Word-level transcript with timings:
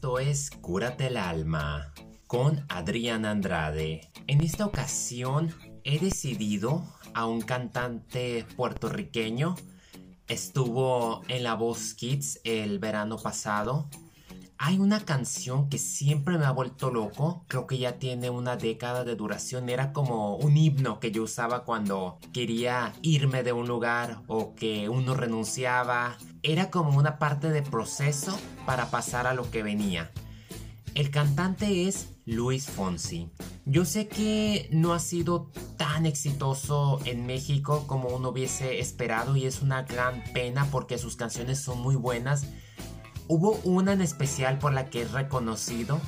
Esto 0.00 0.18
es 0.18 0.50
Cúrate 0.62 1.08
el 1.08 1.18
alma 1.18 1.92
con 2.26 2.64
Adrián 2.70 3.26
Andrade. 3.26 4.10
En 4.28 4.40
esta 4.40 4.64
ocasión 4.64 5.54
he 5.84 5.98
decidido 5.98 6.82
a 7.12 7.26
un 7.26 7.42
cantante 7.42 8.46
puertorriqueño. 8.56 9.56
Estuvo 10.26 11.20
en 11.28 11.42
la 11.42 11.52
Voz 11.52 11.92
Kids 11.92 12.40
el 12.44 12.78
verano 12.78 13.18
pasado. 13.18 13.90
Hay 14.62 14.78
una 14.78 15.00
canción 15.06 15.70
que 15.70 15.78
siempre 15.78 16.36
me 16.36 16.44
ha 16.44 16.50
vuelto 16.50 16.90
loco, 16.90 17.46
creo 17.48 17.66
que 17.66 17.78
ya 17.78 17.98
tiene 17.98 18.28
una 18.28 18.58
década 18.58 19.04
de 19.04 19.16
duración, 19.16 19.70
era 19.70 19.94
como 19.94 20.36
un 20.36 20.54
himno 20.54 21.00
que 21.00 21.10
yo 21.10 21.22
usaba 21.22 21.64
cuando 21.64 22.18
quería 22.34 22.92
irme 23.00 23.42
de 23.42 23.54
un 23.54 23.66
lugar 23.66 24.20
o 24.26 24.54
que 24.54 24.90
uno 24.90 25.14
renunciaba, 25.14 26.18
era 26.42 26.68
como 26.68 26.98
una 26.98 27.18
parte 27.18 27.48
de 27.48 27.62
proceso 27.62 28.38
para 28.66 28.90
pasar 28.90 29.26
a 29.26 29.32
lo 29.32 29.50
que 29.50 29.62
venía. 29.62 30.10
El 30.94 31.10
cantante 31.10 31.88
es 31.88 32.10
Luis 32.26 32.66
Fonsi. 32.66 33.30
Yo 33.64 33.86
sé 33.86 34.08
que 34.08 34.68
no 34.70 34.92
ha 34.92 34.98
sido 34.98 35.50
tan 35.78 36.04
exitoso 36.04 37.00
en 37.06 37.24
México 37.24 37.86
como 37.86 38.10
uno 38.10 38.28
hubiese 38.28 38.78
esperado 38.78 39.36
y 39.36 39.46
es 39.46 39.62
una 39.62 39.84
gran 39.84 40.22
pena 40.34 40.66
porque 40.70 40.98
sus 40.98 41.16
canciones 41.16 41.62
son 41.62 41.80
muy 41.80 41.96
buenas 41.96 42.44
Hubo 43.32 43.60
una 43.62 43.92
en 43.92 44.00
especial 44.00 44.58
por 44.58 44.72
la 44.72 44.90
que 44.90 45.02
es 45.02 45.12
reconocido 45.12 46.00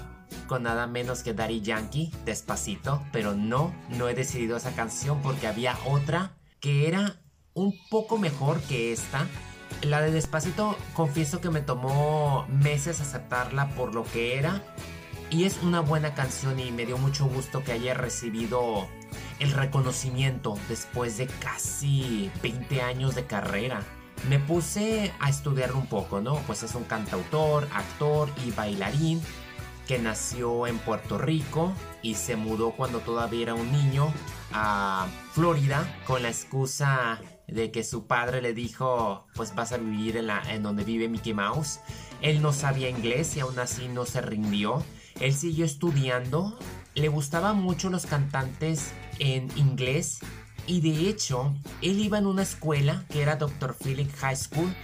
con 0.48 0.64
nada 0.64 0.88
menos 0.88 1.22
que 1.22 1.32
Daddy 1.32 1.60
Yankee, 1.60 2.10
despacito, 2.24 3.00
pero 3.12 3.32
no, 3.32 3.72
no 3.90 4.08
he 4.08 4.14
decidido 4.14 4.56
esa 4.56 4.74
canción 4.74 5.22
porque 5.22 5.46
había 5.46 5.78
otra 5.86 6.32
que 6.58 6.88
era 6.88 7.20
un 7.54 7.74
poco 7.90 8.18
mejor 8.18 8.60
que 8.62 8.92
esta. 8.92 9.28
La 9.82 10.00
de 10.00 10.10
despacito 10.10 10.76
confieso 10.94 11.40
que 11.40 11.50
me 11.50 11.60
tomó 11.60 12.44
meses 12.48 13.00
aceptarla 13.00 13.68
por 13.76 13.94
lo 13.94 14.02
que 14.02 14.36
era 14.36 14.60
y 15.30 15.44
es 15.44 15.62
una 15.62 15.78
buena 15.78 16.14
canción 16.14 16.58
y 16.58 16.72
me 16.72 16.86
dio 16.86 16.98
mucho 16.98 17.26
gusto 17.26 17.62
que 17.62 17.70
haya 17.70 17.94
recibido 17.94 18.88
el 19.38 19.52
reconocimiento 19.52 20.58
después 20.68 21.18
de 21.18 21.28
casi 21.28 22.32
20 22.42 22.82
años 22.82 23.14
de 23.14 23.26
carrera 23.26 23.84
me 24.28 24.38
puse 24.38 25.12
a 25.20 25.28
estudiar 25.28 25.72
un 25.72 25.86
poco, 25.86 26.20
¿no? 26.20 26.36
Pues 26.46 26.62
es 26.62 26.74
un 26.74 26.84
cantautor, 26.84 27.68
actor 27.72 28.28
y 28.46 28.50
bailarín 28.50 29.20
que 29.86 29.98
nació 29.98 30.66
en 30.66 30.78
Puerto 30.78 31.18
Rico 31.18 31.72
y 32.02 32.14
se 32.14 32.36
mudó 32.36 32.70
cuando 32.72 33.00
todavía 33.00 33.42
era 33.42 33.54
un 33.54 33.72
niño 33.72 34.12
a 34.52 35.08
Florida 35.32 35.84
con 36.06 36.22
la 36.22 36.28
excusa 36.28 37.20
de 37.48 37.70
que 37.70 37.82
su 37.82 38.06
padre 38.06 38.40
le 38.40 38.54
dijo 38.54 39.26
pues 39.34 39.54
vas 39.54 39.72
a 39.72 39.78
vivir 39.78 40.16
en, 40.16 40.28
la, 40.28 40.42
en 40.48 40.62
donde 40.62 40.84
vive 40.84 41.08
Mickey 41.08 41.34
Mouse. 41.34 41.80
Él 42.20 42.40
no 42.40 42.52
sabía 42.52 42.88
inglés 42.88 43.36
y 43.36 43.40
aún 43.40 43.58
así 43.58 43.88
no 43.88 44.06
se 44.06 44.20
rindió. 44.20 44.84
Él 45.20 45.34
siguió 45.34 45.64
estudiando. 45.64 46.56
Le 46.94 47.08
gustaban 47.08 47.60
mucho 47.60 47.90
los 47.90 48.06
cantantes 48.06 48.92
en 49.18 49.48
inglés 49.56 50.20
y 50.66 50.80
de 50.80 51.08
hecho, 51.08 51.54
él 51.80 52.00
iba 52.00 52.18
en 52.18 52.26
una 52.26 52.42
escuela 52.42 53.04
que 53.10 53.22
era 53.22 53.36
Dr. 53.36 53.74
Philip 53.74 54.10
High 54.16 54.36
School 54.36 54.74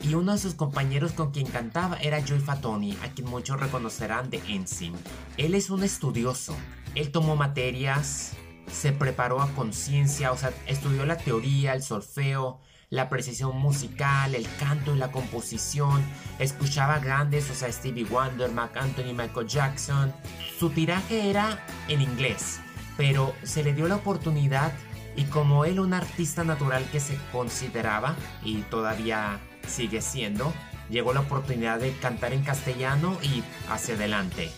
y 0.00 0.14
uno 0.14 0.32
de 0.32 0.38
sus 0.38 0.54
compañeros 0.54 1.12
con 1.12 1.30
quien 1.30 1.46
cantaba 1.46 1.96
era 1.96 2.24
Joy 2.24 2.40
Fatoni, 2.40 2.96
a 3.02 3.12
quien 3.12 3.28
muchos 3.28 3.58
reconocerán 3.58 4.30
de 4.30 4.40
Ensign. 4.48 4.94
Él 5.36 5.54
es 5.54 5.70
un 5.70 5.82
estudioso. 5.82 6.56
Él 6.94 7.10
tomó 7.10 7.36
materias, 7.36 8.32
se 8.70 8.92
preparó 8.92 9.40
a 9.40 9.52
conciencia, 9.52 10.32
o 10.32 10.36
sea, 10.36 10.52
estudió 10.66 11.04
la 11.06 11.16
teoría, 11.16 11.74
el 11.74 11.82
solfeo, 11.82 12.60
la 12.90 13.08
precisión 13.08 13.56
musical, 13.58 14.34
el 14.34 14.46
canto 14.58 14.94
y 14.94 14.98
la 14.98 15.10
composición. 15.10 16.02
Escuchaba 16.38 16.98
grandes, 16.98 17.50
o 17.50 17.54
sea, 17.54 17.72
Stevie 17.72 18.04
Wonder, 18.04 18.50
Mark 18.52 18.72
Anthony, 18.78 19.12
Michael 19.14 19.46
Jackson. 19.46 20.12
Su 20.58 20.70
tiraje 20.70 21.28
era 21.28 21.66
en 21.88 22.00
inglés, 22.00 22.60
pero 22.96 23.34
se 23.42 23.62
le 23.62 23.74
dio 23.74 23.88
la 23.88 23.96
oportunidad 23.96 24.72
y 25.16 25.24
como 25.24 25.64
él 25.64 25.80
un 25.80 25.94
artista 25.94 26.44
natural 26.44 26.84
que 26.92 27.00
se 27.00 27.18
consideraba 27.32 28.14
y 28.44 28.62
todavía 28.62 29.40
sigue 29.66 30.02
siendo, 30.02 30.52
llegó 30.90 31.12
la 31.12 31.20
oportunidad 31.20 31.80
de 31.80 31.92
cantar 31.96 32.32
en 32.32 32.42
castellano 32.42 33.16
y 33.22 33.42
hacia 33.70 33.94
adelante. 33.94 34.50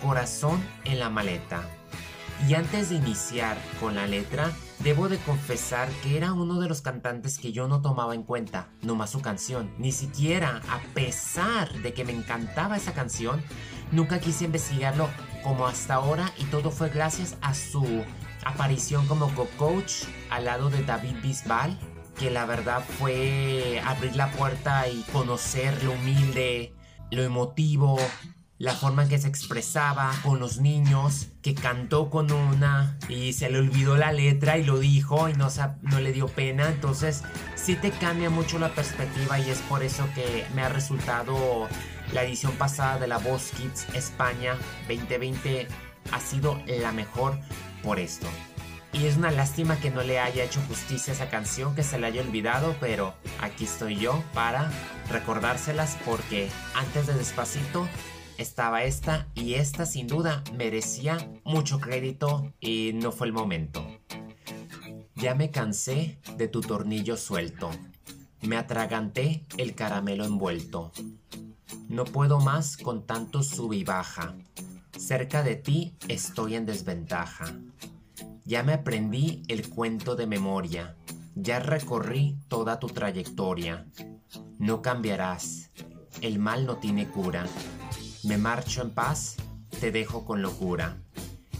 Corazón 0.00 0.62
en 0.84 0.98
la 0.98 1.10
maleta. 1.10 1.68
Y 2.48 2.54
antes 2.54 2.88
de 2.88 2.96
iniciar 2.96 3.58
con 3.80 3.96
la 3.96 4.06
letra, 4.06 4.50
debo 4.78 5.10
de 5.10 5.18
confesar 5.18 5.88
que 6.02 6.16
era 6.16 6.32
uno 6.32 6.58
de 6.58 6.68
los 6.68 6.80
cantantes 6.80 7.38
que 7.38 7.52
yo 7.52 7.68
no 7.68 7.82
tomaba 7.82 8.14
en 8.14 8.22
cuenta, 8.22 8.68
no 8.80 8.94
más 8.94 9.10
su 9.10 9.20
canción. 9.20 9.70
Ni 9.76 9.92
siquiera, 9.92 10.62
a 10.70 10.80
pesar 10.94 11.70
de 11.82 11.92
que 11.92 12.04
me 12.04 12.12
encantaba 12.12 12.78
esa 12.78 12.94
canción, 12.94 13.42
nunca 13.92 14.20
quise 14.20 14.46
investigarlo 14.46 15.10
como 15.44 15.66
hasta 15.66 15.94
ahora 15.94 16.32
y 16.38 16.44
todo 16.44 16.70
fue 16.70 16.88
gracias 16.88 17.36
a 17.42 17.52
su 17.54 18.04
aparición 18.44 19.06
como 19.06 19.32
co-coach 19.34 20.04
al 20.30 20.44
lado 20.44 20.70
de 20.70 20.82
David 20.84 21.16
Bisbal, 21.22 21.78
que 22.18 22.30
la 22.30 22.44
verdad 22.46 22.84
fue 22.98 23.80
abrir 23.84 24.16
la 24.16 24.30
puerta 24.32 24.88
y 24.88 25.02
conocer 25.12 25.82
lo 25.84 25.92
humilde, 25.92 26.74
lo 27.10 27.22
emotivo, 27.22 27.98
la 28.60 28.74
forma 28.74 29.04
en 29.04 29.08
que 29.08 29.18
se 29.18 29.26
expresaba 29.26 30.12
con 30.22 30.38
los 30.38 30.58
niños, 30.58 31.28
que 31.40 31.54
cantó 31.54 32.10
con 32.10 32.30
una 32.30 32.98
y 33.08 33.32
se 33.32 33.48
le 33.48 33.58
olvidó 33.58 33.96
la 33.96 34.12
letra 34.12 34.58
y 34.58 34.64
lo 34.64 34.78
dijo 34.78 35.30
y 35.30 35.32
no, 35.32 35.48
no 35.80 35.98
le 35.98 36.12
dio 36.12 36.28
pena. 36.28 36.68
Entonces 36.68 37.22
sí 37.54 37.74
te 37.74 37.90
cambia 37.90 38.28
mucho 38.28 38.58
la 38.58 38.74
perspectiva 38.74 39.38
y 39.38 39.48
es 39.48 39.60
por 39.60 39.82
eso 39.82 40.06
que 40.14 40.44
me 40.54 40.62
ha 40.62 40.68
resultado 40.68 41.68
la 42.12 42.24
edición 42.24 42.52
pasada 42.52 42.98
de 42.98 43.06
la 43.06 43.16
Voz 43.16 43.50
Kids 43.52 43.86
España 43.94 44.56
2020 44.88 45.66
ha 46.12 46.20
sido 46.20 46.60
la 46.66 46.92
mejor 46.92 47.38
por 47.82 47.98
esto. 47.98 48.26
Y 48.92 49.06
es 49.06 49.16
una 49.16 49.30
lástima 49.30 49.78
que 49.78 49.90
no 49.90 50.02
le 50.02 50.18
haya 50.18 50.42
hecho 50.42 50.60
justicia 50.66 51.12
esa 51.12 51.30
canción, 51.30 51.74
que 51.74 51.84
se 51.84 51.98
le 51.98 52.08
haya 52.08 52.22
olvidado, 52.22 52.74
pero 52.80 53.14
aquí 53.40 53.64
estoy 53.64 53.96
yo 53.96 54.24
para 54.34 54.70
recordárselas 55.08 55.96
porque 56.04 56.48
antes 56.74 57.06
de 57.06 57.14
despacito 57.14 57.86
estaba 58.36 58.82
esta 58.84 59.28
y 59.34 59.54
esta 59.54 59.86
sin 59.86 60.06
duda 60.06 60.42
merecía 60.56 61.18
mucho 61.44 61.78
crédito 61.78 62.52
y 62.58 62.92
no 62.94 63.12
fue 63.12 63.28
el 63.28 63.32
momento. 63.32 63.86
Ya 65.14 65.34
me 65.34 65.50
cansé 65.50 66.18
de 66.36 66.48
tu 66.48 66.60
tornillo 66.60 67.16
suelto, 67.16 67.70
me 68.40 68.56
atraganté 68.56 69.44
el 69.58 69.74
caramelo 69.74 70.24
envuelto. 70.24 70.92
No 71.88 72.04
puedo 72.04 72.40
más 72.40 72.76
con 72.76 73.06
tanto 73.06 73.42
sub 73.42 73.72
y 73.72 73.84
baja. 73.84 74.34
Cerca 75.10 75.42
de 75.42 75.56
ti 75.56 75.96
estoy 76.06 76.54
en 76.54 76.66
desventaja. 76.66 77.46
Ya 78.44 78.62
me 78.62 78.74
aprendí 78.74 79.42
el 79.48 79.68
cuento 79.68 80.14
de 80.14 80.28
memoria, 80.28 80.94
ya 81.34 81.58
recorrí 81.58 82.38
toda 82.46 82.78
tu 82.78 82.86
trayectoria. 82.86 83.88
No 84.60 84.82
cambiarás, 84.82 85.72
el 86.20 86.38
mal 86.38 86.64
no 86.64 86.76
tiene 86.76 87.08
cura. 87.08 87.44
Me 88.22 88.38
marcho 88.38 88.82
en 88.82 88.90
paz, 88.90 89.34
te 89.80 89.90
dejo 89.90 90.24
con 90.24 90.42
locura. 90.42 91.02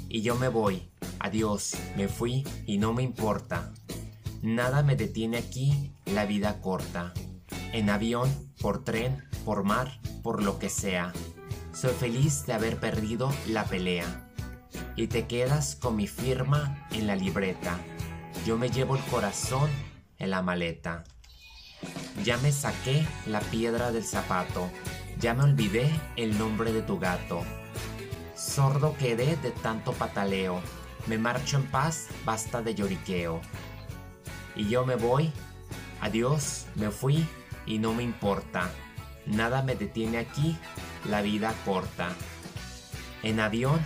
Y 0.09 0.23
yo 0.23 0.37
me 0.37 0.47
voy, 0.47 0.89
adiós, 1.19 1.73
me 1.97 2.07
fui 2.07 2.47
y 2.67 2.79
no 2.79 2.93
me 2.93 3.03
importa. 3.03 3.73
Nada 4.43 4.85
me 4.85 4.95
detiene 4.95 5.39
aquí, 5.39 5.91
la 6.07 6.25
vida 6.25 6.61
corta. 6.61 7.13
En 7.73 7.91
avión, 7.91 8.31
por 8.61 8.85
tren, 8.85 9.25
por 9.45 9.65
mar, 9.65 10.01
por 10.23 10.41
lo 10.41 10.61
que 10.61 10.69
sea. 10.69 11.13
Soy 11.81 11.95
feliz 11.95 12.45
de 12.45 12.53
haber 12.53 12.79
perdido 12.79 13.33
la 13.47 13.65
pelea. 13.65 14.05
Y 14.97 15.07
te 15.07 15.27
quedas 15.27 15.77
con 15.77 15.97
mi 15.97 16.07
firma 16.07 16.87
en 16.91 17.07
la 17.07 17.17
libreta. 17.17 17.79
Yo 18.45 18.59
me 18.59 18.69
llevo 18.69 18.97
el 18.97 19.03
corazón 19.05 19.71
en 20.19 20.29
la 20.29 20.43
maleta. 20.43 21.05
Ya 22.23 22.37
me 22.37 22.53
saqué 22.53 23.07
la 23.25 23.41
piedra 23.41 23.93
del 23.93 24.05
zapato. 24.05 24.69
Ya 25.21 25.33
me 25.33 25.45
olvidé 25.45 25.91
el 26.17 26.37
nombre 26.37 26.71
de 26.75 26.83
tu 26.83 26.99
gato. 26.99 27.45
Sordo 28.37 28.95
quedé 28.99 29.37
de 29.37 29.51
tanto 29.51 29.95
pataleo. 29.95 30.61
Me 31.07 31.17
marcho 31.17 31.57
en 31.57 31.65
paz, 31.71 32.09
basta 32.27 32.61
de 32.61 32.75
lloriqueo. 32.75 33.41
Y 34.55 34.69
yo 34.69 34.85
me 34.85 34.97
voy. 34.97 35.33
Adiós, 36.03 36.67
me 36.75 36.91
fui 36.91 37.27
y 37.65 37.79
no 37.79 37.95
me 37.95 38.03
importa. 38.03 38.71
Nada 39.27 39.63
me 39.63 39.75
detiene 39.75 40.19
aquí, 40.19 40.57
la 41.09 41.23
vida 41.23 41.55
corta. 41.65 42.11
En 43.23 43.41
avión, 43.41 43.81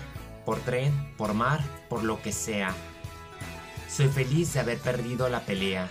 por 0.45 0.61
tren, 0.61 1.15
por 1.17 1.35
mar, 1.35 1.61
por 1.89 2.05
lo 2.05 2.23
que 2.23 2.33
sea. 2.33 2.75
Soy 3.89 4.09
feliz 4.09 4.55
de 4.55 4.61
haber 4.61 4.79
perdido 4.79 5.29
la 5.29 5.41
pelea 5.41 5.89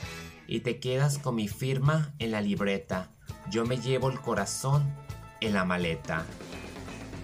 y 0.47 0.61
te 0.61 0.79
quedas 0.79 1.17
con 1.17 1.35
mi 1.35 1.47
firma 1.47 2.13
en 2.19 2.31
la 2.31 2.41
libreta. 2.41 3.11
Yo 3.49 3.65
me 3.65 3.77
llevo 3.77 4.09
el 4.09 4.19
corazón 4.19 4.93
en 5.41 5.53
la 5.53 5.65
maleta. 5.65 6.25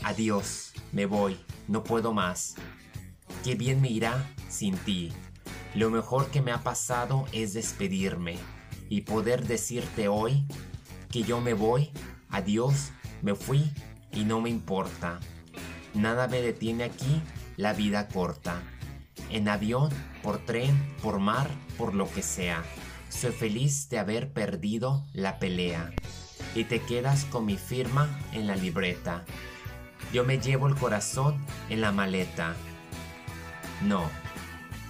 Adiós, 0.04 0.74
me 0.92 1.06
voy, 1.06 1.40
no 1.68 1.84
puedo 1.84 2.14
más. 2.14 2.56
Qué 3.44 3.56
bien 3.56 3.82
me 3.82 3.90
irá 3.90 4.34
sin 4.50 4.78
ti. 4.78 5.12
Lo 5.76 5.90
mejor 5.90 6.28
que 6.28 6.42
me 6.42 6.52
ha 6.52 6.64
pasado 6.64 7.26
es 7.32 7.54
despedirme 7.54 8.38
y 8.90 9.02
poder 9.02 9.46
decirte 9.46 10.08
hoy 10.08 10.46
que 11.12 11.24
yo 11.24 11.42
me 11.42 11.54
voy, 11.54 11.92
adiós, 12.30 12.92
me 13.22 13.36
fui 13.36 13.72
y 14.12 14.24
no 14.24 14.42
me 14.42 14.50
importa. 14.50 15.20
Nada 15.94 16.28
me 16.28 16.42
detiene 16.42 16.84
aquí, 16.84 17.22
la 17.58 17.74
vida 17.74 18.08
corta. 18.08 18.62
En 19.30 19.48
avión, 19.48 19.90
por 20.24 20.40
tren, 20.46 20.96
por 21.02 21.20
mar, 21.20 21.50
por 21.78 21.94
lo 21.94 22.10
que 22.12 22.22
sea. 22.22 22.64
Soy 23.10 23.32
feliz 23.32 23.90
de 23.90 24.00
haber 24.00 24.32
perdido 24.32 25.04
la 25.14 25.40
pelea. 25.40 25.92
Y 26.56 26.64
te 26.64 26.82
quedas 26.82 27.26
con 27.26 27.46
mi 27.46 27.58
firma 27.58 28.20
en 28.32 28.48
la 28.48 28.56
libreta. 28.56 29.26
Yo 30.14 30.26
me 30.26 30.40
llevo 30.40 30.68
el 30.68 30.76
corazón 30.76 31.44
en 31.70 31.82
la 31.82 31.92
maleta. 31.92 32.56
No, 33.84 34.10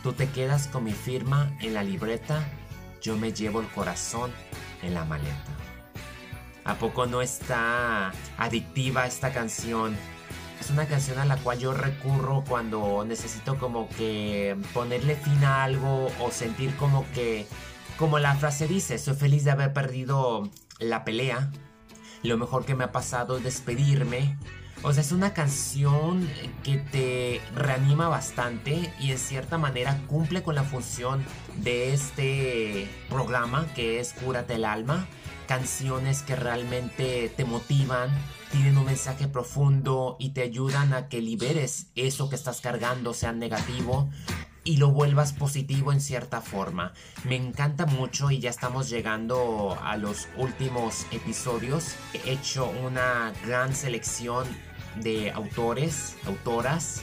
tú 0.04 0.14
te 0.14 0.30
quedas 0.30 0.68
con 0.68 0.84
mi 0.84 0.94
firma 0.94 1.56
en 1.60 1.74
la 1.74 1.84
libreta. 1.84 2.48
Yo 3.02 3.18
me 3.18 3.34
llevo 3.34 3.62
el 3.62 3.68
corazón 3.68 4.32
en 4.82 4.94
la 4.94 5.06
maleta. 5.06 5.59
¿A 6.64 6.76
poco 6.76 7.06
no 7.06 7.22
está 7.22 8.12
adictiva 8.38 9.06
esta 9.06 9.32
canción? 9.32 9.96
Es 10.60 10.70
una 10.70 10.88
canción 10.88 11.18
a 11.20 11.26
la 11.26 11.38
cual 11.38 11.58
yo 11.58 11.74
recurro 11.74 12.44
cuando 12.48 13.04
necesito 13.06 13.58
como 13.58 13.88
que 13.90 14.58
ponerle 14.74 15.16
fin 15.16 15.44
a 15.44 15.64
algo 15.64 16.12
o 16.20 16.32
sentir 16.32 16.76
como 16.76 17.10
que, 17.14 17.48
como 17.98 18.20
la 18.20 18.36
frase 18.36 18.68
dice, 18.68 18.98
soy 18.98 19.16
feliz 19.16 19.46
de 19.46 19.52
haber 19.52 19.74
perdido 19.74 20.50
la 20.80 21.06
pelea. 21.06 21.50
Lo 22.24 22.38
mejor 22.38 22.66
que 22.66 22.76
me 22.76 22.84
ha 22.84 22.92
pasado 22.92 23.38
es 23.38 23.44
despedirme. 23.44 24.38
O 24.82 24.94
sea, 24.94 25.02
es 25.02 25.12
una 25.12 25.34
canción 25.34 26.30
que 26.64 26.78
te 26.78 27.42
reanima 27.54 28.08
bastante 28.08 28.94
y 29.00 29.12
en 29.12 29.18
cierta 29.18 29.58
manera 29.58 30.00
cumple 30.08 30.42
con 30.42 30.56
la 30.56 30.64
función 30.64 31.24
de 31.58 31.94
este 31.94 32.90
programa 33.10 33.68
que 33.76 34.00
es 34.00 34.14
Cúrate 34.14 34.56
el 34.56 34.64
alma. 34.64 35.06
Canciones 35.48 36.22
que 36.22 36.36
realmente 36.36 37.30
te 37.36 37.44
motivan, 37.44 38.10
tienen 38.52 38.78
un 38.78 38.86
mensaje 38.86 39.28
profundo 39.28 40.16
y 40.18 40.30
te 40.30 40.44
ayudan 40.44 40.94
a 40.94 41.10
que 41.10 41.22
liberes 41.22 41.88
eso 41.96 42.30
que 42.30 42.36
estás 42.36 42.62
cargando, 42.62 43.14
sea 43.14 43.34
negativo, 43.34 44.10
y 44.64 44.78
lo 44.78 44.92
vuelvas 44.92 45.34
positivo 45.34 45.92
en 45.92 46.02
cierta 46.02 46.42
forma. 46.42 46.94
Me 47.26 47.36
encanta 47.36 47.86
mucho 47.86 48.30
y 48.30 48.40
ya 48.40 48.52
estamos 48.52 48.90
llegando 48.90 49.78
a 49.84 49.98
los 49.98 50.28
últimos 50.38 51.08
episodios. 51.12 51.96
He 52.14 52.34
hecho 52.34 52.72
una 52.86 53.34
gran 53.46 53.76
selección 53.76 54.48
de 54.98 55.32
autores, 55.32 56.18
autoras, 56.26 57.02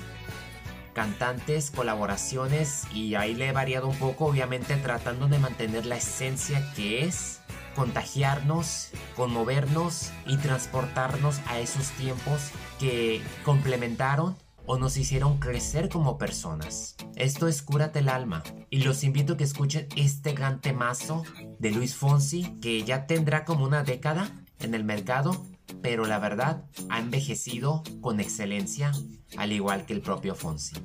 cantantes, 0.93 1.71
colaboraciones 1.71 2.85
y 2.93 3.15
ahí 3.17 3.35
le 3.35 3.49
he 3.49 3.53
variado 3.53 3.89
un 3.89 3.97
poco, 3.97 4.27
obviamente 4.27 4.77
tratando 4.77 5.29
de 5.29 5.39
mantener 5.39 5.85
la 5.85 5.97
esencia 5.97 6.73
que 6.75 7.05
es 7.05 7.41
contagiarnos, 7.75 8.89
conmovernos 9.15 10.11
y 10.25 10.39
transportarnos 10.39 11.41
a 11.47 11.59
esos 11.59 11.91
tiempos 11.91 12.51
que 12.81 13.21
complementaron 13.45 14.37
o 14.65 14.79
nos 14.79 14.97
hicieron 14.97 15.39
crecer 15.39 15.89
como 15.89 16.19
personas. 16.19 16.97
Esto 17.15 17.47
es 17.47 17.63
Cúrate 17.63 18.01
el 18.01 18.09
alma 18.09 18.43
y 18.71 18.81
los 18.81 19.05
invito 19.05 19.35
a 19.35 19.37
que 19.37 19.45
escuchen 19.45 19.89
este 19.97 20.33
gran 20.33 20.61
temazo 20.61 21.25
de 21.59 21.71
Luis 21.71 21.95
Fonsi 21.95 22.59
que 22.61 22.83
ya 22.83 23.07
tendrá 23.07 23.45
como 23.45 23.65
una 23.65 23.85
década 23.85 24.31
en 24.59 24.75
el 24.75 24.85
mercado, 24.85 25.45
pero 25.83 26.07
la 26.07 26.19
verdad 26.19 26.65
ha 26.89 26.99
envejecido 26.99 27.83
con 28.01 28.21
excelencia 28.21 28.93
al 29.37 29.53
igual 29.53 29.87
que 29.87 29.93
el 29.93 30.01
propio 30.01 30.35
Fonsi. 30.35 30.77